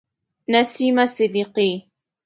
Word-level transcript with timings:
نسیمه 0.51 1.05
صدیقی 1.05 1.71